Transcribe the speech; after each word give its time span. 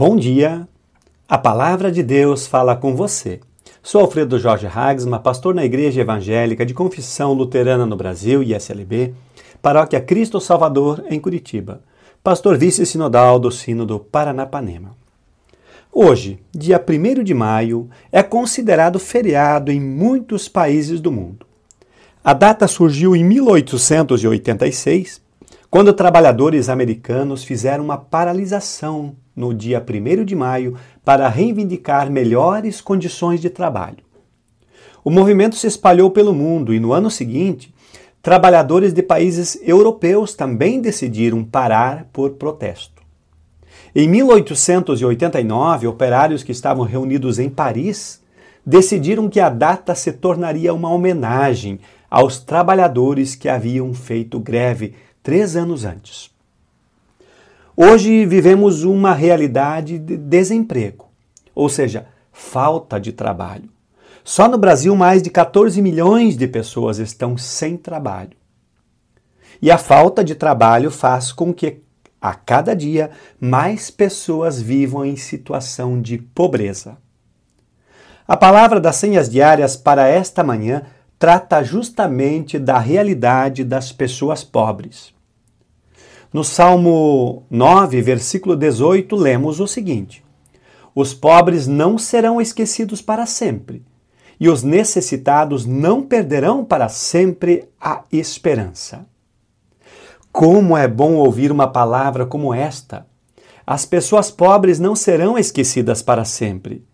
Bom 0.00 0.14
dia, 0.14 0.68
a 1.28 1.36
palavra 1.36 1.90
de 1.90 2.04
Deus 2.04 2.46
fala 2.46 2.76
com 2.76 2.94
você. 2.94 3.40
Sou 3.82 4.00
Alfredo 4.02 4.38
Jorge 4.38 4.68
Hagsma, 4.68 5.18
pastor 5.18 5.52
na 5.52 5.64
Igreja 5.64 6.02
Evangélica 6.02 6.64
de 6.64 6.72
Confissão 6.72 7.32
Luterana 7.32 7.84
no 7.84 7.96
Brasil, 7.96 8.40
ISLB, 8.40 9.12
Paróquia 9.60 10.00
Cristo 10.00 10.40
Salvador, 10.40 11.02
em 11.10 11.18
Curitiba, 11.18 11.82
pastor 12.22 12.56
vice-sinodal 12.56 13.40
do 13.40 13.50
Sínodo 13.50 13.98
Paranapanema. 13.98 14.96
Hoje, 15.92 16.38
dia 16.52 16.80
1 16.80 17.24
de 17.24 17.34
maio, 17.34 17.90
é 18.12 18.22
considerado 18.22 19.00
feriado 19.00 19.72
em 19.72 19.80
muitos 19.80 20.48
países 20.48 21.00
do 21.00 21.10
mundo. 21.10 21.44
A 22.22 22.32
data 22.32 22.68
surgiu 22.68 23.16
em 23.16 23.24
1886, 23.24 25.20
quando 25.68 25.92
trabalhadores 25.92 26.68
americanos 26.68 27.42
fizeram 27.42 27.82
uma 27.82 27.98
paralisação 27.98 29.16
no 29.38 29.54
dia 29.54 29.82
1 29.82 30.24
de 30.24 30.34
maio 30.34 30.76
para 31.04 31.28
reivindicar 31.28 32.10
melhores 32.10 32.80
condições 32.80 33.40
de 33.40 33.48
trabalho. 33.48 33.98
O 35.04 35.10
movimento 35.10 35.54
se 35.54 35.68
espalhou 35.68 36.10
pelo 36.10 36.34
mundo 36.34 36.74
e 36.74 36.80
no 36.80 36.92
ano 36.92 37.10
seguinte, 37.10 37.72
trabalhadores 38.20 38.92
de 38.92 39.02
países 39.02 39.58
europeus 39.62 40.34
também 40.34 40.80
decidiram 40.80 41.44
parar 41.44 42.08
por 42.12 42.32
protesto. 42.32 43.00
Em 43.94 44.08
1889, 44.08 45.86
operários 45.86 46.42
que 46.42 46.52
estavam 46.52 46.84
reunidos 46.84 47.38
em 47.38 47.48
Paris 47.48 48.20
decidiram 48.66 49.28
que 49.28 49.40
a 49.40 49.48
data 49.48 49.94
se 49.94 50.12
tornaria 50.12 50.74
uma 50.74 50.90
homenagem 50.90 51.80
aos 52.10 52.38
trabalhadores 52.38 53.34
que 53.34 53.48
haviam 53.48 53.94
feito 53.94 54.38
greve 54.38 54.94
três 55.22 55.56
anos 55.56 55.84
antes. 55.84 56.37
Hoje 57.80 58.26
vivemos 58.26 58.82
uma 58.82 59.14
realidade 59.14 60.00
de 60.00 60.16
desemprego, 60.16 61.06
ou 61.54 61.68
seja, 61.68 62.08
falta 62.32 62.98
de 62.98 63.12
trabalho. 63.12 63.70
Só 64.24 64.48
no 64.48 64.58
Brasil, 64.58 64.96
mais 64.96 65.22
de 65.22 65.30
14 65.30 65.80
milhões 65.80 66.36
de 66.36 66.48
pessoas 66.48 66.98
estão 66.98 67.38
sem 67.38 67.76
trabalho. 67.76 68.36
E 69.62 69.70
a 69.70 69.78
falta 69.78 70.24
de 70.24 70.34
trabalho 70.34 70.90
faz 70.90 71.30
com 71.30 71.54
que 71.54 71.78
a 72.20 72.34
cada 72.34 72.74
dia 72.74 73.12
mais 73.40 73.92
pessoas 73.92 74.60
vivam 74.60 75.04
em 75.04 75.14
situação 75.14 76.02
de 76.02 76.18
pobreza. 76.18 76.98
A 78.26 78.36
palavra 78.36 78.80
das 78.80 78.96
senhas 78.96 79.30
diárias 79.30 79.76
para 79.76 80.08
esta 80.08 80.42
manhã 80.42 80.82
trata 81.16 81.62
justamente 81.62 82.58
da 82.58 82.80
realidade 82.80 83.62
das 83.62 83.92
pessoas 83.92 84.42
pobres. 84.42 85.16
No 86.30 86.44
Salmo 86.44 87.44
9, 87.50 88.02
versículo 88.02 88.54
18, 88.54 89.16
lemos 89.16 89.60
o 89.60 89.66
seguinte: 89.66 90.22
Os 90.94 91.14
pobres 91.14 91.66
não 91.66 91.96
serão 91.96 92.38
esquecidos 92.38 93.00
para 93.00 93.24
sempre, 93.24 93.82
e 94.38 94.46
os 94.46 94.62
necessitados 94.62 95.64
não 95.64 96.02
perderão 96.02 96.66
para 96.66 96.90
sempre 96.90 97.66
a 97.80 98.02
esperança. 98.12 99.06
Como 100.30 100.76
é 100.76 100.86
bom 100.86 101.14
ouvir 101.14 101.50
uma 101.50 101.66
palavra 101.66 102.26
como 102.26 102.52
esta! 102.52 103.06
As 103.66 103.86
pessoas 103.86 104.30
pobres 104.30 104.78
não 104.78 104.94
serão 104.94 105.38
esquecidas 105.38 106.02
para 106.02 106.26
sempre, 106.26 106.84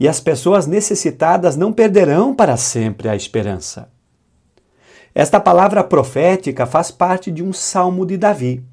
e 0.00 0.08
as 0.08 0.18
pessoas 0.18 0.66
necessitadas 0.66 1.56
não 1.56 1.72
perderão 1.72 2.34
para 2.34 2.56
sempre 2.56 3.08
a 3.08 3.14
esperança. 3.14 3.88
Esta 5.14 5.38
palavra 5.38 5.84
profética 5.84 6.66
faz 6.66 6.90
parte 6.90 7.30
de 7.30 7.40
um 7.40 7.52
salmo 7.52 8.04
de 8.04 8.16
Davi 8.16 8.64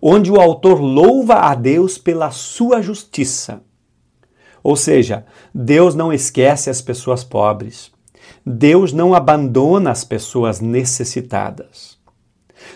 onde 0.00 0.30
o 0.30 0.40
autor 0.40 0.80
louva 0.80 1.34
a 1.34 1.54
Deus 1.54 1.98
pela 1.98 2.30
sua 2.30 2.80
justiça. 2.82 3.62
Ou 4.62 4.76
seja, 4.76 5.24
Deus 5.54 5.94
não 5.94 6.12
esquece 6.12 6.68
as 6.68 6.82
pessoas 6.82 7.22
pobres. 7.22 7.90
Deus 8.44 8.92
não 8.92 9.14
abandona 9.14 9.90
as 9.90 10.04
pessoas 10.04 10.60
necessitadas. 10.60 11.96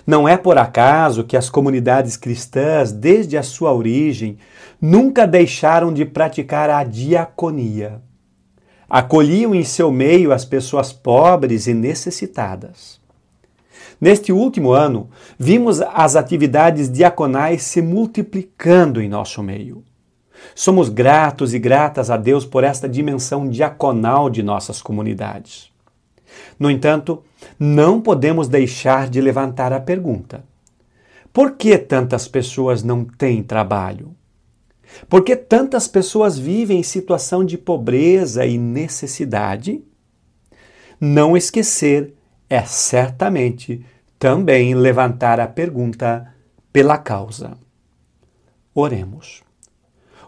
Não 0.06 0.28
é 0.28 0.36
por 0.36 0.56
acaso 0.56 1.24
que 1.24 1.36
as 1.36 1.50
comunidades 1.50 2.16
cristãs, 2.16 2.92
desde 2.92 3.36
a 3.36 3.42
sua 3.42 3.72
origem, 3.72 4.38
nunca 4.80 5.26
deixaram 5.26 5.92
de 5.92 6.04
praticar 6.04 6.70
a 6.70 6.84
diaconia. 6.84 8.00
Acolhiam 8.88 9.54
em 9.54 9.64
seu 9.64 9.90
meio 9.92 10.32
as 10.32 10.44
pessoas 10.44 10.92
pobres 10.92 11.66
e 11.66 11.74
necessitadas. 11.74 13.00
Neste 14.00 14.32
último 14.32 14.72
ano, 14.72 15.10
vimos 15.38 15.80
as 15.80 16.16
atividades 16.16 16.90
diaconais 16.90 17.62
se 17.62 17.82
multiplicando 17.82 19.00
em 19.00 19.08
nosso 19.08 19.42
meio. 19.42 19.84
Somos 20.54 20.88
gratos 20.88 21.52
e 21.52 21.58
gratas 21.58 22.10
a 22.10 22.16
Deus 22.16 22.44
por 22.44 22.64
esta 22.64 22.88
dimensão 22.88 23.48
diaconal 23.48 24.30
de 24.30 24.42
nossas 24.42 24.80
comunidades. 24.80 25.70
No 26.58 26.70
entanto, 26.70 27.22
não 27.58 28.00
podemos 28.00 28.48
deixar 28.48 29.08
de 29.08 29.20
levantar 29.20 29.72
a 29.72 29.80
pergunta: 29.80 30.44
por 31.32 31.52
que 31.52 31.76
tantas 31.76 32.26
pessoas 32.26 32.82
não 32.82 33.04
têm 33.04 33.42
trabalho? 33.42 34.14
Por 35.08 35.22
que 35.22 35.36
tantas 35.36 35.86
pessoas 35.86 36.38
vivem 36.38 36.80
em 36.80 36.82
situação 36.82 37.44
de 37.44 37.56
pobreza 37.56 38.44
e 38.44 38.58
necessidade? 38.58 39.82
Não 41.00 41.36
esquecer 41.36 42.14
é 42.50 42.64
certamente 42.64 43.86
também 44.18 44.74
levantar 44.74 45.38
a 45.38 45.46
pergunta 45.46 46.34
pela 46.72 46.98
causa. 46.98 47.56
Oremos. 48.74 49.42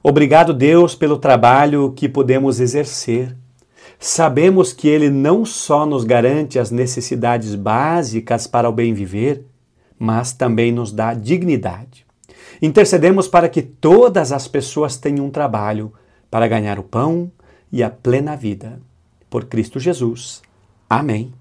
Obrigado, 0.02 0.54
Deus, 0.54 0.94
pelo 0.94 1.18
trabalho 1.18 1.92
que 1.92 2.08
podemos 2.08 2.60
exercer. 2.60 3.36
Sabemos 3.98 4.72
que 4.72 4.88
Ele 4.88 5.10
não 5.10 5.44
só 5.44 5.84
nos 5.84 6.04
garante 6.04 6.58
as 6.58 6.70
necessidades 6.70 7.54
básicas 7.54 8.46
para 8.46 8.68
o 8.68 8.72
bem 8.72 8.94
viver, 8.94 9.44
mas 9.98 10.32
também 10.32 10.72
nos 10.72 10.92
dá 10.92 11.14
dignidade. 11.14 12.06
Intercedemos 12.60 13.26
para 13.28 13.48
que 13.48 13.62
todas 13.62 14.32
as 14.32 14.46
pessoas 14.46 14.96
tenham 14.96 15.26
um 15.26 15.30
trabalho 15.30 15.92
para 16.30 16.48
ganhar 16.48 16.78
o 16.78 16.84
pão 16.84 17.30
e 17.70 17.82
a 17.82 17.90
plena 17.90 18.36
vida. 18.36 18.80
Por 19.28 19.44
Cristo 19.46 19.78
Jesus. 19.78 20.42
Amém. 20.88 21.32